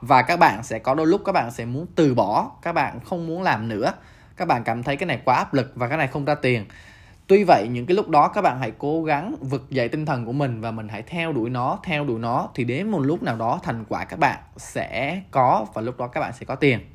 Và 0.00 0.22
các 0.22 0.38
bạn 0.38 0.62
sẽ 0.62 0.78
có 0.78 0.94
đôi 0.94 1.06
lúc 1.06 1.22
các 1.24 1.32
bạn 1.32 1.50
sẽ 1.50 1.64
muốn 1.64 1.86
từ 1.94 2.14
bỏ, 2.14 2.50
các 2.62 2.72
bạn 2.72 3.00
không 3.00 3.26
muốn 3.26 3.42
làm 3.42 3.68
nữa. 3.68 3.92
Các 4.36 4.48
bạn 4.48 4.64
cảm 4.64 4.82
thấy 4.82 4.96
cái 4.96 5.06
này 5.06 5.20
quá 5.24 5.36
áp 5.36 5.54
lực 5.54 5.72
và 5.74 5.88
cái 5.88 5.98
này 5.98 6.06
không 6.06 6.24
ra 6.24 6.34
tiền. 6.34 6.64
Tuy 7.26 7.44
vậy, 7.44 7.68
những 7.70 7.86
cái 7.86 7.96
lúc 7.96 8.08
đó 8.08 8.28
các 8.28 8.42
bạn 8.42 8.58
hãy 8.60 8.72
cố 8.78 9.04
gắng 9.04 9.36
vực 9.40 9.70
dậy 9.70 9.88
tinh 9.88 10.06
thần 10.06 10.26
của 10.26 10.32
mình 10.32 10.60
và 10.60 10.70
mình 10.70 10.88
hãy 10.88 11.02
theo 11.02 11.32
đuổi 11.32 11.50
nó, 11.50 11.78
theo 11.84 12.04
đuổi 12.04 12.18
nó. 12.18 12.48
Thì 12.54 12.64
đến 12.64 12.90
một 12.90 13.00
lúc 13.00 13.22
nào 13.22 13.36
đó 13.36 13.60
thành 13.62 13.84
quả 13.88 14.04
các 14.04 14.18
bạn 14.18 14.38
sẽ 14.56 15.20
có 15.30 15.66
và 15.74 15.82
lúc 15.82 15.98
đó 15.98 16.06
các 16.06 16.20
bạn 16.20 16.32
sẽ 16.32 16.46
có 16.46 16.54
tiền 16.54 16.93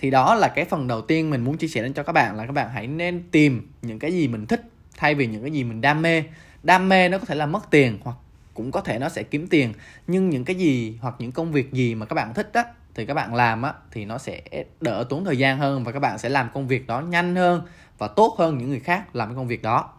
thì 0.00 0.10
đó 0.10 0.34
là 0.34 0.48
cái 0.48 0.64
phần 0.64 0.86
đầu 0.86 1.00
tiên 1.00 1.30
mình 1.30 1.44
muốn 1.44 1.56
chia 1.56 1.68
sẻ 1.68 1.82
đến 1.82 1.92
cho 1.92 2.02
các 2.02 2.12
bạn 2.12 2.36
là 2.36 2.46
các 2.46 2.52
bạn 2.52 2.70
hãy 2.74 2.86
nên 2.86 3.22
tìm 3.30 3.72
những 3.82 3.98
cái 3.98 4.12
gì 4.12 4.28
mình 4.28 4.46
thích 4.46 4.62
thay 4.96 5.14
vì 5.14 5.26
những 5.26 5.42
cái 5.42 5.50
gì 5.50 5.64
mình 5.64 5.80
đam 5.80 6.02
mê. 6.02 6.22
Đam 6.62 6.88
mê 6.88 7.08
nó 7.08 7.18
có 7.18 7.24
thể 7.24 7.34
là 7.34 7.46
mất 7.46 7.70
tiền 7.70 7.98
hoặc 8.02 8.16
cũng 8.54 8.70
có 8.70 8.80
thể 8.80 8.98
nó 8.98 9.08
sẽ 9.08 9.22
kiếm 9.22 9.46
tiền, 9.46 9.72
nhưng 10.06 10.30
những 10.30 10.44
cái 10.44 10.56
gì 10.56 10.98
hoặc 11.00 11.14
những 11.18 11.32
công 11.32 11.52
việc 11.52 11.72
gì 11.72 11.94
mà 11.94 12.06
các 12.06 12.14
bạn 12.14 12.34
thích 12.34 12.50
á, 12.52 12.64
thì 12.94 13.06
các 13.06 13.14
bạn 13.14 13.34
làm 13.34 13.62
á, 13.62 13.72
thì 13.90 14.04
nó 14.04 14.18
sẽ 14.18 14.40
đỡ 14.80 15.04
tốn 15.08 15.24
thời 15.24 15.38
gian 15.38 15.58
hơn 15.58 15.84
và 15.84 15.92
các 15.92 15.98
bạn 15.98 16.18
sẽ 16.18 16.28
làm 16.28 16.48
công 16.54 16.68
việc 16.68 16.86
đó 16.86 17.00
nhanh 17.00 17.36
hơn 17.36 17.62
và 17.98 18.08
tốt 18.08 18.34
hơn 18.38 18.58
những 18.58 18.68
người 18.68 18.80
khác 18.80 19.16
làm 19.16 19.28
cái 19.28 19.36
công 19.36 19.48
việc 19.48 19.62
đó. 19.62 19.92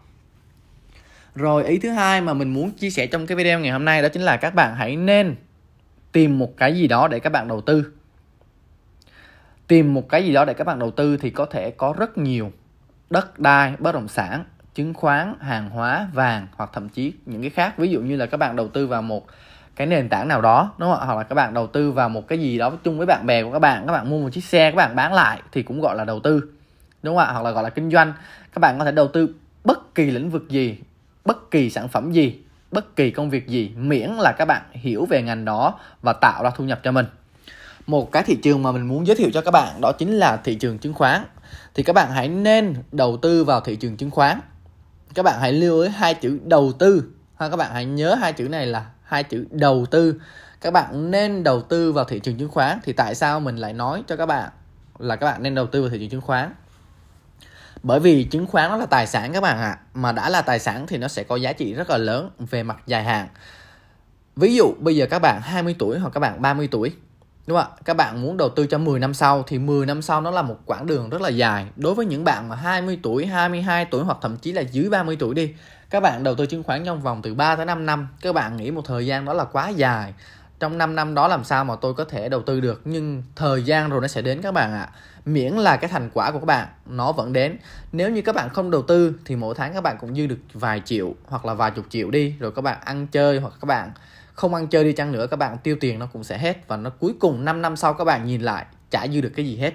Rồi, 1.36 1.66
ý 1.66 1.78
thứ 1.78 1.90
hai 1.90 2.22
mà 2.22 2.34
mình 2.34 2.54
muốn 2.54 2.72
chia 2.72 2.90
sẻ 2.90 3.08
trong 3.08 3.28
cái 3.28 3.36
video 3.36 3.60
ngày 3.60 3.72
hôm 3.72 3.86
nay 3.86 4.02
đó 4.02 4.10
chính 4.10 4.22
là 4.22 4.38
các 4.38 4.56
bạn 4.56 4.76
hãy 4.76 4.96
nên 4.96 5.36
tìm 6.12 6.40
một 6.40 6.58
cái 6.58 6.76
gì 6.76 6.88
đó 6.88 7.08
để 7.08 7.20
các 7.20 7.30
bạn 7.30 7.48
đầu 7.48 7.62
tư 7.62 7.94
tìm 9.72 9.94
một 9.94 10.10
cái 10.10 10.26
gì 10.26 10.34
đó 10.34 10.46
để 10.46 10.54
các 10.54 10.68
bạn 10.68 10.80
đầu 10.80 10.92
tư 10.92 11.18
thì 11.18 11.30
có 11.30 11.46
thể 11.46 11.72
có 11.72 11.94
rất 11.98 12.18
nhiều 12.18 12.52
đất 13.10 13.40
đai, 13.40 13.74
bất 13.80 13.92
động 13.92 14.08
sản, 14.08 14.44
chứng 14.76 14.94
khoán, 14.94 15.36
hàng 15.40 15.70
hóa, 15.70 16.08
vàng 16.14 16.48
hoặc 16.56 16.70
thậm 16.74 16.90
chí 16.90 17.14
những 17.26 17.42
cái 17.42 17.50
khác. 17.50 17.78
Ví 17.78 17.90
dụ 17.90 18.02
như 18.02 18.16
là 18.16 18.26
các 18.26 18.38
bạn 18.38 18.56
đầu 18.56 18.68
tư 18.68 18.88
vào 18.88 19.02
một 19.02 19.28
cái 19.76 19.88
nền 19.88 20.10
tảng 20.10 20.28
nào 20.28 20.42
đó, 20.42 20.74
đúng 20.78 20.92
không 20.92 21.00
ạ? 21.00 21.06
Hoặc 21.06 21.18
là 21.18 21.24
các 21.24 21.36
bạn 21.36 21.54
đầu 21.54 21.68
tư 21.68 21.92
vào 21.92 22.10
một 22.10 22.28
cái 22.28 22.40
gì 22.40 22.58
đó 22.58 22.72
chung 22.84 22.98
với 22.98 23.06
bạn 23.06 23.26
bè 23.26 23.44
của 23.44 23.52
các 23.52 23.60
bạn 23.60 23.88
các 23.88 23.94
bạn 23.94 24.10
mua 24.10 24.18
một 24.18 24.30
chiếc 24.32 24.44
xe, 24.44 24.72
các 24.72 24.76
bạn 24.76 24.96
bán 24.96 25.14
lại 25.14 25.42
thì 25.52 25.64
cũng 25.64 25.82
gọi 25.82 25.96
là 25.96 26.06
đầu 26.06 26.20
tư, 26.20 26.44
đúng 27.04 27.16
không 27.16 27.26
ạ? 27.26 27.32
Hoặc 27.32 27.44
là 27.44 27.52
gọi 27.52 27.64
là 27.64 27.70
kinh 27.70 27.92
doanh. 27.92 28.14
Các 28.54 28.60
bạn 28.60 28.80
có 28.80 28.86
thể 28.86 28.92
đầu 28.92 29.08
tư 29.08 29.36
bất 29.64 29.96
kỳ 29.96 30.12
lĩnh 30.12 30.30
vực 30.30 30.50
gì, 30.50 30.78
bất 31.26 31.52
kỳ 31.52 31.70
sản 31.70 31.88
phẩm 31.88 32.12
gì, 32.12 32.40
bất 32.72 32.96
kỳ 32.96 33.12
công 33.12 33.30
việc 33.30 33.48
gì, 33.48 33.72
miễn 33.78 34.10
là 34.10 34.32
các 34.32 34.46
bạn 34.46 34.62
hiểu 34.72 35.06
về 35.06 35.22
ngành 35.22 35.46
đó 35.46 35.80
và 36.02 36.14
tạo 36.14 36.44
ra 36.44 36.50
thu 36.56 36.64
nhập 36.64 36.80
cho 36.84 36.92
mình 36.92 37.06
một 37.88 38.12
cái 38.12 38.24
thị 38.24 38.36
trường 38.36 38.64
mà 38.64 38.72
mình 38.72 38.88
muốn 38.88 39.08
giới 39.08 39.16
thiệu 39.16 39.30
cho 39.34 39.42
các 39.42 39.52
bạn 39.52 39.82
đó 39.82 39.92
chính 39.92 40.18
là 40.18 40.38
thị 40.38 40.56
trường 40.56 40.78
chứng 40.78 40.94
khoán. 40.94 41.26
Thì 41.74 41.84
các 41.84 41.94
bạn 41.94 42.12
hãy 42.12 42.28
nên 42.28 42.76
đầu 42.92 43.18
tư 43.18 43.44
vào 43.44 43.62
thị 43.62 43.76
trường 43.76 43.98
chứng 43.98 44.12
khoán. 44.12 44.40
Các 45.14 45.24
bạn 45.24 45.40
hãy 45.40 45.54
lưu 45.54 45.82
ý 45.82 45.90
hai 45.90 46.14
chữ 46.14 46.40
đầu 46.44 46.72
tư. 46.80 47.04
Ha, 47.36 47.50
các 47.50 47.58
bạn 47.58 47.74
hãy 47.74 47.86
nhớ 47.86 48.16
hai 48.16 48.34
chữ 48.34 48.50
này 48.50 48.66
là 48.66 48.86
hai 49.04 49.24
chữ 49.24 49.46
đầu 49.52 49.86
tư. 49.92 50.16
Các 50.62 50.72
bạn 50.72 51.12
nên 51.12 51.44
đầu 51.44 51.62
tư 51.62 51.92
vào 51.92 52.06
thị 52.06 52.20
trường 52.20 52.38
chứng 52.38 52.50
khoán. 52.50 52.80
Thì 52.84 52.94
tại 52.94 53.16
sao 53.16 53.40
mình 53.40 53.56
lại 53.56 53.74
nói 53.74 54.04
cho 54.08 54.16
các 54.16 54.26
bạn 54.26 54.50
là 55.00 55.16
các 55.16 55.26
bạn 55.26 55.44
nên 55.44 55.56
đầu 55.56 55.68
tư 55.68 55.82
vào 55.82 55.90
thị 55.90 55.98
trường 55.98 56.10
chứng 56.10 56.22
khoán? 56.22 56.54
Bởi 57.84 58.00
vì 58.00 58.24
chứng 58.24 58.48
khoán 58.48 58.70
nó 58.70 58.78
là 58.78 58.86
tài 58.86 59.08
sản 59.08 59.34
các 59.34 59.42
bạn 59.42 59.58
ạ. 59.58 59.64
À. 59.64 59.80
mà 59.94 60.12
đã 60.12 60.30
là 60.30 60.42
tài 60.42 60.60
sản 60.60 60.88
thì 60.88 60.98
nó 60.98 61.08
sẽ 61.08 61.24
có 61.24 61.36
giá 61.36 61.54
trị 61.54 61.74
rất 61.74 61.90
là 61.90 61.98
lớn 61.98 62.30
về 62.40 62.64
mặt 62.64 62.78
dài 62.88 63.04
hạn. 63.04 63.28
Ví 64.36 64.56
dụ 64.56 64.74
bây 64.80 64.96
giờ 64.96 65.06
các 65.10 65.20
bạn 65.20 65.42
20 65.42 65.76
tuổi 65.80 66.00
hoặc 66.00 66.10
các 66.10 66.20
bạn 66.20 66.42
30 66.42 66.68
tuổi 66.72 66.92
đúng 67.48 67.58
không 67.58 67.72
ạ? 67.72 67.78
Các 67.86 67.98
bạn 67.98 68.22
muốn 68.22 68.38
đầu 68.38 68.50
tư 68.50 68.66
cho 68.66 68.78
10 68.78 69.00
năm 69.00 69.14
sau 69.14 69.44
thì 69.48 69.60
10 69.60 69.86
năm 69.86 70.02
sau 70.02 70.22
nó 70.22 70.32
là 70.32 70.42
một 70.42 70.58
quãng 70.66 70.88
đường 70.88 71.10
rất 71.10 71.22
là 71.22 71.30
dài. 71.30 71.68
Đối 71.76 71.96
với 71.96 72.06
những 72.06 72.24
bạn 72.24 72.50
mà 72.50 72.56
20 72.56 73.00
tuổi 73.04 73.26
22 73.26 73.86
tuổi 73.86 74.04
hoặc 74.04 74.18
thậm 74.22 74.38
chí 74.38 74.52
là 74.52 74.62
dưới 74.62 74.90
30 74.90 75.18
tuổi 75.20 75.36
đi, 75.36 75.54
các 75.90 76.00
bạn 76.00 76.24
đầu 76.24 76.36
tư 76.36 76.46
chứng 76.46 76.64
khoán 76.64 76.86
trong 76.86 77.02
vòng 77.02 77.22
từ 77.22 77.34
3 77.34 77.56
tới 77.56 77.66
5 77.66 77.86
năm, 77.86 78.08
các 78.22 78.34
bạn 78.34 78.58
nghĩ 78.58 78.72
một 78.72 78.86
thời 78.86 79.06
gian 79.06 79.26
đó 79.26 79.34
là 79.34 79.44
quá 79.44 79.70
dài. 79.70 80.14
Trong 80.60 80.78
5 80.78 80.96
năm 80.96 81.16
đó 81.16 81.28
làm 81.28 81.44
sao 81.44 81.66
mà 81.66 81.76
tôi 81.76 81.94
có 81.94 82.04
thể 82.04 82.30
đầu 82.30 82.42
tư 82.42 82.60
được? 82.60 82.82
Nhưng 82.86 83.24
thời 83.36 83.64
gian 83.64 83.90
rồi 83.90 84.02
nó 84.02 84.08
sẽ 84.08 84.22
đến 84.22 84.42
các 84.42 84.52
bạn 84.52 84.74
ạ. 84.74 84.78
À. 84.78 84.92
miễn 85.26 85.54
là 85.54 85.78
cái 85.78 85.90
thành 85.90 86.10
quả 86.14 86.32
của 86.32 86.40
các 86.40 86.46
bạn 86.46 86.68
nó 86.86 87.12
vẫn 87.12 87.34
đến. 87.34 87.58
Nếu 87.92 88.10
như 88.10 88.22
các 88.22 88.36
bạn 88.36 88.50
không 88.50 88.72
đầu 88.72 88.82
tư 88.82 89.14
thì 89.26 89.36
mỗi 89.36 89.56
tháng 89.56 89.74
các 89.74 89.82
bạn 89.82 89.98
cũng 90.00 90.16
dư 90.16 90.28
được 90.28 90.40
vài 90.54 90.82
triệu 90.86 91.14
hoặc 91.28 91.46
là 91.46 91.54
vài 91.54 91.72
chục 91.72 91.86
triệu 91.90 92.12
đi, 92.12 92.36
rồi 92.40 92.52
các 92.52 92.62
bạn 92.62 92.78
ăn 92.86 93.08
chơi 93.08 93.40
hoặc 93.40 93.54
các 93.62 93.66
bạn 93.66 93.92
không 94.42 94.54
ăn 94.54 94.68
chơi 94.68 94.84
đi 94.84 94.94
chăng 94.94 95.12
nữa, 95.12 95.28
các 95.28 95.38
bạn 95.38 95.58
tiêu 95.64 95.76
tiền 95.80 96.00
nó 96.00 96.06
cũng 96.06 96.24
sẽ 96.24 96.38
hết 96.38 96.68
và 96.68 96.78
nó 96.78 96.90
cuối 96.90 97.14
cùng 97.20 97.46
5 97.46 97.62
năm 97.62 97.76
sau 97.76 97.94
các 97.94 98.04
bạn 98.04 98.26
nhìn 98.26 98.42
lại, 98.42 98.66
chả 98.92 99.08
dư 99.08 99.22
được 99.22 99.32
cái 99.36 99.46
gì 99.46 99.58
hết. 99.58 99.74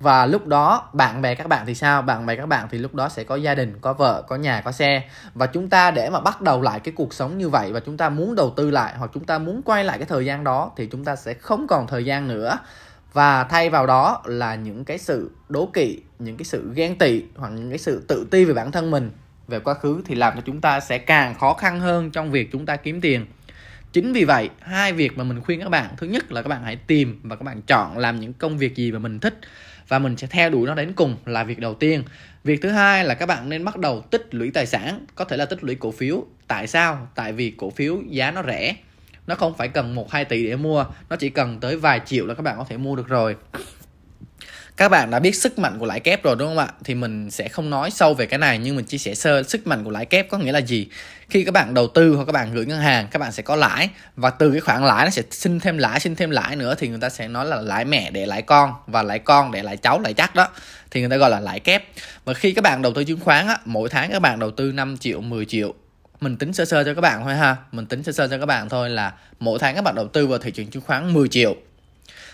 Và 0.00 0.26
lúc 0.26 0.46
đó, 0.46 0.90
bạn 0.92 1.22
bè 1.22 1.34
các 1.34 1.48
bạn 1.48 1.66
thì 1.66 1.74
sao? 1.74 2.02
Bạn 2.02 2.26
bè 2.26 2.36
các 2.36 2.46
bạn 2.46 2.68
thì 2.70 2.78
lúc 2.78 2.94
đó 2.94 3.08
sẽ 3.08 3.24
có 3.24 3.36
gia 3.36 3.54
đình, 3.54 3.78
có 3.80 3.92
vợ, 3.92 4.22
có 4.28 4.36
nhà, 4.36 4.60
có 4.60 4.72
xe. 4.72 5.02
Và 5.34 5.46
chúng 5.46 5.68
ta 5.68 5.90
để 5.90 6.10
mà 6.10 6.20
bắt 6.20 6.40
đầu 6.40 6.62
lại 6.62 6.80
cái 6.80 6.94
cuộc 6.96 7.14
sống 7.14 7.38
như 7.38 7.48
vậy 7.48 7.72
và 7.72 7.80
chúng 7.80 7.96
ta 7.96 8.08
muốn 8.08 8.34
đầu 8.34 8.50
tư 8.56 8.70
lại 8.70 8.94
hoặc 8.98 9.10
chúng 9.14 9.24
ta 9.24 9.38
muốn 9.38 9.62
quay 9.62 9.84
lại 9.84 9.98
cái 9.98 10.06
thời 10.06 10.26
gian 10.26 10.44
đó 10.44 10.70
thì 10.76 10.88
chúng 10.92 11.04
ta 11.04 11.16
sẽ 11.16 11.34
không 11.34 11.66
còn 11.66 11.86
thời 11.86 12.04
gian 12.04 12.28
nữa. 12.28 12.58
Và 13.12 13.44
thay 13.44 13.70
vào 13.70 13.86
đó 13.86 14.22
là 14.24 14.54
những 14.54 14.84
cái 14.84 14.98
sự 14.98 15.30
đố 15.48 15.66
kỵ, 15.72 16.00
những 16.18 16.36
cái 16.36 16.44
sự 16.44 16.72
ghen 16.74 16.98
tị 16.98 17.22
hoặc 17.36 17.48
những 17.48 17.68
cái 17.68 17.78
sự 17.78 18.04
tự 18.08 18.26
ti 18.30 18.44
về 18.44 18.54
bản 18.54 18.72
thân 18.72 18.90
mình. 18.90 19.10
Về 19.48 19.60
quá 19.60 19.74
khứ 19.74 20.02
thì 20.04 20.14
làm 20.14 20.34
cho 20.34 20.42
chúng 20.44 20.60
ta 20.60 20.80
sẽ 20.80 20.98
càng 20.98 21.34
khó 21.34 21.54
khăn 21.54 21.80
hơn 21.80 22.10
trong 22.10 22.30
việc 22.30 22.48
chúng 22.52 22.66
ta 22.66 22.76
kiếm 22.76 23.00
tiền 23.00 23.26
chính 23.94 24.12
vì 24.12 24.24
vậy, 24.24 24.50
hai 24.60 24.92
việc 24.92 25.18
mà 25.18 25.24
mình 25.24 25.40
khuyên 25.40 25.60
các 25.60 25.68
bạn, 25.68 25.90
thứ 25.96 26.06
nhất 26.06 26.32
là 26.32 26.42
các 26.42 26.48
bạn 26.48 26.62
hãy 26.64 26.76
tìm 26.76 27.20
và 27.22 27.36
các 27.36 27.42
bạn 27.42 27.62
chọn 27.62 27.98
làm 27.98 28.20
những 28.20 28.32
công 28.32 28.58
việc 28.58 28.76
gì 28.76 28.92
mà 28.92 28.98
mình 28.98 29.20
thích 29.20 29.38
và 29.88 29.98
mình 29.98 30.16
sẽ 30.16 30.26
theo 30.26 30.50
đuổi 30.50 30.66
nó 30.66 30.74
đến 30.74 30.92
cùng 30.92 31.16
là 31.26 31.44
việc 31.44 31.58
đầu 31.58 31.74
tiên. 31.74 32.02
Việc 32.44 32.62
thứ 32.62 32.70
hai 32.70 33.04
là 33.04 33.14
các 33.14 33.26
bạn 33.26 33.48
nên 33.48 33.64
bắt 33.64 33.78
đầu 33.78 34.00
tích 34.00 34.34
lũy 34.34 34.50
tài 34.50 34.66
sản, 34.66 35.06
có 35.14 35.24
thể 35.24 35.36
là 35.36 35.44
tích 35.44 35.64
lũy 35.64 35.74
cổ 35.74 35.90
phiếu. 35.90 36.24
Tại 36.46 36.66
sao? 36.66 37.08
Tại 37.14 37.32
vì 37.32 37.50
cổ 37.50 37.70
phiếu 37.70 37.98
giá 38.08 38.30
nó 38.30 38.42
rẻ. 38.42 38.76
Nó 39.26 39.34
không 39.34 39.54
phải 39.56 39.68
cần 39.68 39.94
một 39.94 40.12
hai 40.12 40.24
tỷ 40.24 40.46
để 40.46 40.56
mua, 40.56 40.84
nó 41.10 41.16
chỉ 41.16 41.30
cần 41.30 41.60
tới 41.60 41.76
vài 41.76 42.00
triệu 42.06 42.26
là 42.26 42.34
các 42.34 42.42
bạn 42.42 42.58
có 42.58 42.64
thể 42.68 42.76
mua 42.76 42.96
được 42.96 43.08
rồi 43.08 43.36
các 44.76 44.88
bạn 44.88 45.10
đã 45.10 45.18
biết 45.18 45.36
sức 45.36 45.58
mạnh 45.58 45.78
của 45.78 45.86
lãi 45.86 46.00
kép 46.00 46.22
rồi 46.22 46.36
đúng 46.36 46.48
không 46.48 46.58
ạ? 46.58 46.68
Thì 46.84 46.94
mình 46.94 47.30
sẽ 47.30 47.48
không 47.48 47.70
nói 47.70 47.90
sâu 47.90 48.14
về 48.14 48.26
cái 48.26 48.38
này 48.38 48.58
nhưng 48.58 48.76
mình 48.76 48.84
chia 48.84 48.98
sẻ 48.98 49.14
sơ 49.14 49.42
sức 49.42 49.66
mạnh 49.66 49.84
của 49.84 49.90
lãi 49.90 50.06
kép 50.06 50.28
có 50.30 50.38
nghĩa 50.38 50.52
là 50.52 50.58
gì. 50.58 50.88
Khi 51.28 51.44
các 51.44 51.54
bạn 51.54 51.74
đầu 51.74 51.86
tư 51.86 52.14
hoặc 52.14 52.24
các 52.24 52.32
bạn 52.32 52.54
gửi 52.54 52.66
ngân 52.66 52.80
hàng 52.80 53.08
các 53.10 53.18
bạn 53.18 53.32
sẽ 53.32 53.42
có 53.42 53.56
lãi. 53.56 53.88
Và 54.16 54.30
từ 54.30 54.50
cái 54.50 54.60
khoản 54.60 54.84
lãi 54.84 55.04
nó 55.04 55.10
sẽ 55.10 55.22
sinh 55.30 55.60
thêm 55.60 55.78
lãi 55.78 56.00
sinh 56.00 56.16
thêm 56.16 56.30
lãi 56.30 56.56
nữa 56.56 56.74
thì 56.78 56.88
người 56.88 56.98
ta 57.00 57.08
sẽ 57.08 57.28
nói 57.28 57.46
là 57.46 57.60
lãi 57.60 57.84
mẹ 57.84 58.10
để 58.10 58.26
lãi 58.26 58.42
con 58.42 58.72
và 58.86 59.02
lãi 59.02 59.18
con 59.18 59.52
để 59.52 59.62
lãi 59.62 59.76
cháu 59.76 60.00
lãi 60.00 60.14
chắc 60.14 60.34
đó. 60.34 60.48
Thì 60.90 61.00
người 61.00 61.10
ta 61.10 61.16
gọi 61.16 61.30
là 61.30 61.40
lãi 61.40 61.60
kép. 61.60 61.84
Và 62.24 62.34
khi 62.34 62.52
các 62.52 62.62
bạn 62.62 62.82
đầu 62.82 62.92
tư 62.94 63.04
chứng 63.04 63.20
khoán 63.20 63.46
á, 63.46 63.58
mỗi 63.64 63.88
tháng 63.88 64.10
các 64.10 64.22
bạn 64.22 64.38
đầu 64.38 64.50
tư 64.50 64.72
5 64.72 64.96
triệu 64.98 65.20
10 65.20 65.44
triệu. 65.44 65.74
Mình 66.20 66.36
tính 66.36 66.52
sơ 66.52 66.64
sơ 66.64 66.84
cho 66.84 66.94
các 66.94 67.00
bạn 67.00 67.24
thôi 67.24 67.34
ha. 67.34 67.56
Mình 67.72 67.86
tính 67.86 68.02
sơ 68.02 68.12
sơ 68.12 68.28
cho 68.28 68.38
các 68.38 68.46
bạn 68.46 68.68
thôi 68.68 68.90
là 68.90 69.12
mỗi 69.40 69.58
tháng 69.58 69.74
các 69.74 69.84
bạn 69.84 69.94
đầu 69.94 70.08
tư 70.08 70.26
vào 70.26 70.38
thị 70.38 70.50
trường 70.50 70.66
chứng 70.66 70.82
khoán 70.82 71.12
10 71.12 71.28
triệu. 71.28 71.56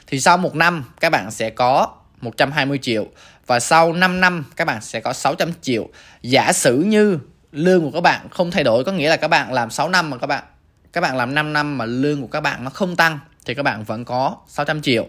Thì 0.06 0.20
sau 0.20 0.38
một 0.38 0.54
năm 0.54 0.84
các 1.00 1.10
bạn 1.10 1.30
sẽ 1.30 1.50
có 1.50 1.88
120 2.20 2.78
triệu. 2.78 3.06
Và 3.46 3.60
sau 3.60 3.92
5 3.92 4.20
năm, 4.20 4.44
các 4.56 4.64
bạn 4.64 4.80
sẽ 4.80 5.00
có 5.00 5.12
600 5.12 5.52
triệu. 5.62 5.88
Giả 6.22 6.52
sử 6.52 6.78
như 6.78 7.18
lương 7.52 7.82
của 7.82 7.90
các 7.90 8.00
bạn 8.00 8.28
không 8.30 8.50
thay 8.50 8.64
đổi, 8.64 8.84
có 8.84 8.92
nghĩa 8.92 9.08
là 9.08 9.16
các 9.16 9.28
bạn 9.28 9.52
làm 9.52 9.70
6 9.70 9.88
năm 9.88 10.10
mà 10.10 10.16
các 10.16 10.26
bạn 10.26 10.44
các 10.92 11.00
bạn 11.00 11.16
làm 11.16 11.34
5 11.34 11.52
năm 11.52 11.78
mà 11.78 11.84
lương 11.84 12.20
của 12.20 12.26
các 12.26 12.40
bạn 12.40 12.64
nó 12.64 12.70
không 12.70 12.96
tăng, 12.96 13.18
thì 13.44 13.54
các 13.54 13.62
bạn 13.62 13.84
vẫn 13.84 14.04
có 14.04 14.36
600 14.48 14.82
triệu. 14.82 15.06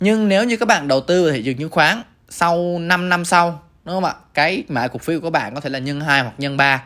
Nhưng 0.00 0.28
nếu 0.28 0.44
như 0.44 0.56
các 0.56 0.68
bạn 0.68 0.88
đầu 0.88 1.00
tư 1.00 1.24
vào 1.24 1.32
thị 1.32 1.42
trường 1.44 1.56
chứng 1.56 1.70
khoán, 1.70 2.02
sau 2.28 2.78
5 2.78 3.08
năm 3.08 3.24
sau, 3.24 3.62
đúng 3.84 3.94
không 3.94 4.04
ạ? 4.04 4.14
Cái 4.34 4.64
mã 4.68 4.88
cổ 4.88 4.98
phiếu 4.98 5.20
của 5.20 5.26
các 5.26 5.30
bạn 5.30 5.54
có 5.54 5.60
thể 5.60 5.70
là 5.70 5.78
nhân 5.78 6.00
2 6.00 6.22
hoặc 6.22 6.34
nhân 6.38 6.56
3 6.56 6.82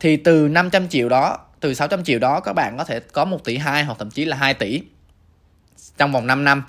thì 0.00 0.16
từ 0.16 0.48
500 0.48 0.88
triệu 0.88 1.08
đó, 1.08 1.38
từ 1.60 1.74
600 1.74 2.04
triệu 2.04 2.18
đó, 2.18 2.40
các 2.40 2.52
bạn 2.52 2.78
có 2.78 2.84
thể 2.84 3.00
có 3.00 3.24
1 3.24 3.44
tỷ 3.44 3.56
2 3.56 3.84
hoặc 3.84 3.98
thậm 3.98 4.10
chí 4.10 4.24
là 4.24 4.36
2 4.36 4.54
tỷ 4.54 4.82
trong 5.98 6.12
vòng 6.12 6.26
5 6.26 6.44
năm. 6.44 6.62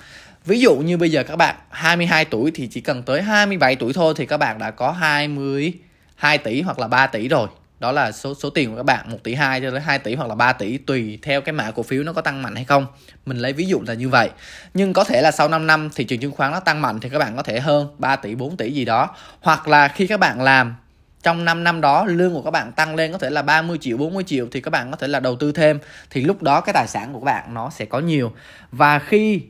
Ví 0.45 0.59
dụ 0.59 0.75
như 0.75 0.97
bây 0.97 1.11
giờ 1.11 1.23
các 1.23 1.35
bạn 1.35 1.55
22 1.69 2.25
tuổi 2.25 2.51
thì 2.55 2.67
chỉ 2.67 2.81
cần 2.81 3.03
tới 3.03 3.21
27 3.21 3.75
tuổi 3.75 3.93
thôi 3.93 4.13
thì 4.17 4.25
các 4.25 4.37
bạn 4.37 4.59
đã 4.59 4.71
có 4.71 4.91
22 4.91 6.37
tỷ 6.37 6.61
hoặc 6.61 6.79
là 6.79 6.87
3 6.87 7.07
tỷ 7.07 7.27
rồi. 7.27 7.47
Đó 7.79 7.91
là 7.91 8.11
số 8.11 8.33
số 8.35 8.49
tiền 8.49 8.69
của 8.69 8.77
các 8.77 8.83
bạn 8.83 9.11
1 9.11 9.17
tỷ 9.23 9.33
2 9.33 9.61
cho 9.61 9.71
tới 9.71 9.79
2 9.79 9.99
tỷ 9.99 10.15
hoặc 10.15 10.27
là 10.27 10.35
3 10.35 10.53
tỷ, 10.53 10.77
tùy 10.77 11.19
theo 11.21 11.41
cái 11.41 11.53
mã 11.53 11.71
cổ 11.71 11.83
phiếu 11.83 12.03
nó 12.03 12.13
có 12.13 12.21
tăng 12.21 12.41
mạnh 12.41 12.55
hay 12.55 12.65
không. 12.65 12.87
Mình 13.25 13.37
lấy 13.37 13.53
ví 13.53 13.65
dụ 13.65 13.81
là 13.87 13.93
như 13.93 14.09
vậy. 14.09 14.29
Nhưng 14.73 14.93
có 14.93 15.03
thể 15.03 15.21
là 15.21 15.31
sau 15.31 15.47
5 15.47 15.67
năm 15.67 15.89
thị 15.95 16.03
trường 16.03 16.19
chứng 16.19 16.31
khoán 16.31 16.51
nó 16.51 16.59
tăng 16.59 16.81
mạnh 16.81 16.99
thì 16.99 17.09
các 17.09 17.19
bạn 17.19 17.35
có 17.35 17.43
thể 17.43 17.59
hơn 17.59 17.87
3 17.97 18.15
tỷ 18.15 18.35
4 18.35 18.57
tỷ 18.57 18.71
gì 18.71 18.85
đó. 18.85 19.15
Hoặc 19.41 19.67
là 19.67 19.87
khi 19.87 20.07
các 20.07 20.19
bạn 20.19 20.41
làm, 20.41 20.75
trong 21.23 21.45
5 21.45 21.63
năm 21.63 21.81
đó 21.81 22.05
lương 22.05 22.33
của 22.33 22.41
các 22.41 22.51
bạn 22.51 22.71
tăng 22.71 22.95
lên 22.95 23.11
có 23.11 23.17
thể 23.17 23.29
là 23.29 23.41
30 23.41 23.77
triệu 23.81 23.97
40 23.97 24.23
triệu 24.23 24.47
thì 24.51 24.61
các 24.61 24.71
bạn 24.71 24.91
có 24.91 24.97
thể 24.97 25.07
là 25.07 25.19
đầu 25.19 25.35
tư 25.35 25.51
thêm 25.51 25.79
thì 26.09 26.21
lúc 26.21 26.43
đó 26.43 26.61
cái 26.61 26.73
tài 26.73 26.87
sản 26.87 27.13
của 27.13 27.19
các 27.19 27.25
bạn 27.25 27.53
nó 27.53 27.69
sẽ 27.69 27.85
có 27.85 27.99
nhiều 27.99 28.31
và 28.71 28.99
khi 28.99 29.41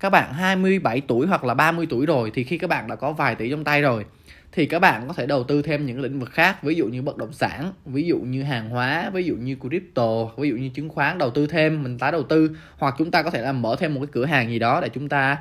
các 0.00 0.10
bạn 0.10 0.32
27 0.32 1.00
tuổi 1.00 1.26
hoặc 1.26 1.44
là 1.44 1.54
30 1.54 1.86
tuổi 1.90 2.06
rồi 2.06 2.30
thì 2.34 2.44
khi 2.44 2.58
các 2.58 2.70
bạn 2.70 2.88
đã 2.88 2.96
có 2.96 3.12
vài 3.12 3.34
tỷ 3.34 3.50
trong 3.50 3.64
tay 3.64 3.82
rồi, 3.82 4.04
thì 4.52 4.66
các 4.66 4.78
bạn 4.78 5.04
có 5.08 5.14
thể 5.14 5.26
đầu 5.26 5.44
tư 5.44 5.62
thêm 5.62 5.86
những 5.86 6.00
lĩnh 6.00 6.20
vực 6.20 6.30
khác, 6.30 6.62
ví 6.62 6.74
dụ 6.74 6.86
như 6.86 7.02
bất 7.02 7.16
động 7.16 7.32
sản, 7.32 7.72
ví 7.84 8.06
dụ 8.06 8.18
như 8.18 8.42
hàng 8.42 8.70
hóa, 8.70 9.10
ví 9.12 9.24
dụ 9.24 9.36
như 9.36 9.56
crypto, 9.56 10.24
ví 10.36 10.48
dụ 10.48 10.56
như 10.56 10.68
chứng 10.68 10.88
khoán 10.88 11.18
đầu 11.18 11.30
tư 11.30 11.46
thêm, 11.46 11.82
mình 11.82 11.98
tái 11.98 12.12
đầu 12.12 12.22
tư. 12.22 12.56
Hoặc 12.78 12.94
chúng 12.98 13.10
ta 13.10 13.22
có 13.22 13.30
thể 13.30 13.42
là 13.42 13.52
mở 13.52 13.76
thêm 13.78 13.94
một 13.94 14.00
cái 14.00 14.08
cửa 14.12 14.24
hàng 14.24 14.48
gì 14.48 14.58
đó 14.58 14.80
để 14.80 14.88
chúng 14.88 15.08
ta 15.08 15.38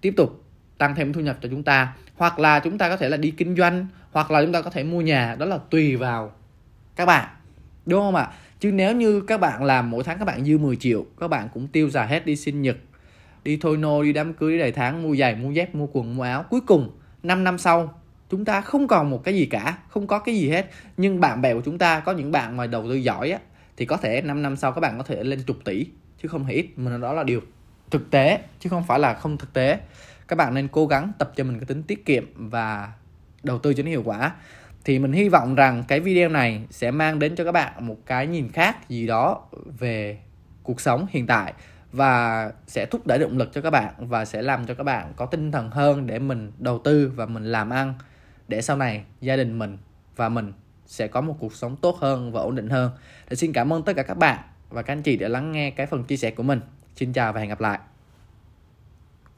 tiếp 0.00 0.14
tục 0.16 0.44
tăng 0.78 0.94
thêm 0.94 1.12
thu 1.12 1.20
nhập 1.20 1.38
cho 1.42 1.48
chúng 1.48 1.62
ta. 1.62 1.92
Hoặc 2.16 2.38
là 2.38 2.60
chúng 2.60 2.78
ta 2.78 2.88
có 2.88 2.96
thể 2.96 3.08
là 3.08 3.16
đi 3.16 3.30
kinh 3.30 3.56
doanh, 3.56 3.86
hoặc 4.12 4.30
là 4.30 4.42
chúng 4.42 4.52
ta 4.52 4.62
có 4.62 4.70
thể 4.70 4.84
mua 4.84 5.00
nhà. 5.00 5.36
Đó 5.38 5.46
là 5.46 5.58
tùy 5.70 5.96
vào 5.96 6.32
các 6.96 7.06
bạn, 7.06 7.28
đúng 7.86 8.00
không 8.00 8.14
ạ? 8.14 8.30
Chứ 8.60 8.72
nếu 8.72 8.96
như 8.96 9.20
các 9.20 9.40
bạn 9.40 9.64
làm 9.64 9.90
mỗi 9.90 10.04
tháng 10.04 10.18
các 10.18 10.24
bạn 10.24 10.44
dư 10.44 10.58
10 10.58 10.76
triệu, 10.76 11.06
các 11.20 11.28
bạn 11.28 11.48
cũng 11.54 11.68
tiêu 11.68 11.90
xài 11.90 12.08
hết 12.08 12.26
đi 12.26 12.36
sinh 12.36 12.62
nhật 12.62 12.76
đi 13.44 13.58
thôi 13.60 13.76
nô, 13.76 14.02
đi 14.02 14.12
đám 14.12 14.34
cưới 14.34 14.52
đi 14.52 14.58
đầy 14.58 14.72
tháng, 14.72 15.02
mua 15.02 15.16
giày, 15.16 15.34
mua 15.34 15.50
dép, 15.50 15.74
mua 15.74 15.86
quần, 15.92 16.16
mua 16.16 16.22
áo. 16.22 16.44
Cuối 16.50 16.60
cùng 16.60 16.90
5 17.22 17.44
năm 17.44 17.58
sau, 17.58 18.00
chúng 18.30 18.44
ta 18.44 18.60
không 18.60 18.88
còn 18.88 19.10
một 19.10 19.24
cái 19.24 19.34
gì 19.34 19.46
cả, 19.46 19.78
không 19.88 20.06
có 20.06 20.18
cái 20.18 20.36
gì 20.36 20.50
hết. 20.50 20.70
Nhưng 20.96 21.20
bạn 21.20 21.42
bè 21.42 21.54
của 21.54 21.62
chúng 21.64 21.78
ta, 21.78 22.00
có 22.00 22.12
những 22.12 22.32
bạn 22.32 22.56
mà 22.56 22.66
đầu 22.66 22.88
tư 22.88 22.94
giỏi 22.94 23.30
á, 23.30 23.38
thì 23.76 23.86
có 23.86 23.96
thể 23.96 24.20
5 24.20 24.42
năm 24.42 24.56
sau 24.56 24.72
các 24.72 24.80
bạn 24.80 24.98
có 24.98 25.04
thể 25.04 25.24
lên 25.24 25.42
chục 25.46 25.56
tỷ, 25.64 25.86
chứ 26.22 26.28
không 26.28 26.44
hề 26.44 26.54
ít. 26.54 26.68
Mình 26.76 27.00
đó 27.00 27.12
là 27.12 27.24
điều 27.24 27.40
thực 27.90 28.10
tế, 28.10 28.40
chứ 28.60 28.70
không 28.70 28.84
phải 28.86 28.98
là 28.98 29.14
không 29.14 29.38
thực 29.38 29.52
tế. 29.52 29.78
Các 30.28 30.36
bạn 30.36 30.54
nên 30.54 30.68
cố 30.68 30.86
gắng 30.86 31.12
tập 31.18 31.32
cho 31.36 31.44
mình 31.44 31.58
cái 31.58 31.66
tính 31.66 31.82
tiết 31.82 32.04
kiệm 32.04 32.24
và 32.34 32.92
đầu 33.42 33.58
tư 33.58 33.74
cho 33.74 33.82
nó 33.82 33.88
hiệu 33.88 34.02
quả. 34.04 34.32
Thì 34.84 34.98
mình 34.98 35.12
hy 35.12 35.28
vọng 35.28 35.54
rằng 35.54 35.84
cái 35.88 36.00
video 36.00 36.28
này 36.28 36.62
sẽ 36.70 36.90
mang 36.90 37.18
đến 37.18 37.36
cho 37.36 37.44
các 37.44 37.52
bạn 37.52 37.86
một 37.86 37.96
cái 38.06 38.26
nhìn 38.26 38.48
khác 38.48 38.88
gì 38.88 39.06
đó 39.06 39.42
về 39.78 40.18
cuộc 40.62 40.80
sống 40.80 41.06
hiện 41.10 41.26
tại 41.26 41.52
và 41.92 42.52
sẽ 42.66 42.86
thúc 42.86 43.06
đẩy 43.06 43.18
động 43.18 43.38
lực 43.38 43.50
cho 43.52 43.60
các 43.60 43.70
bạn 43.70 43.94
và 43.98 44.24
sẽ 44.24 44.42
làm 44.42 44.66
cho 44.66 44.74
các 44.74 44.84
bạn 44.84 45.12
có 45.16 45.26
tinh 45.26 45.52
thần 45.52 45.70
hơn 45.70 46.06
để 46.06 46.18
mình 46.18 46.52
đầu 46.58 46.78
tư 46.78 47.12
và 47.16 47.26
mình 47.26 47.44
làm 47.44 47.70
ăn 47.70 47.94
để 48.48 48.62
sau 48.62 48.76
này 48.76 49.04
gia 49.20 49.36
đình 49.36 49.58
mình 49.58 49.78
và 50.16 50.28
mình 50.28 50.52
sẽ 50.86 51.08
có 51.08 51.20
một 51.20 51.36
cuộc 51.38 51.54
sống 51.54 51.76
tốt 51.76 51.96
hơn 52.00 52.32
và 52.32 52.40
ổn 52.40 52.54
định 52.54 52.68
hơn. 52.68 52.90
Để 53.30 53.36
xin 53.36 53.52
cảm 53.52 53.72
ơn 53.72 53.82
tất 53.82 53.92
cả 53.96 54.02
các 54.02 54.18
bạn 54.18 54.38
và 54.70 54.82
các 54.82 54.92
anh 54.92 55.02
chị 55.02 55.16
đã 55.16 55.28
lắng 55.28 55.52
nghe 55.52 55.70
cái 55.70 55.86
phần 55.86 56.04
chia 56.04 56.16
sẻ 56.16 56.30
của 56.30 56.42
mình. 56.42 56.60
Xin 56.96 57.12
chào 57.12 57.32
và 57.32 57.40
hẹn 57.40 57.48
gặp 57.48 57.60
lại. 57.60 57.78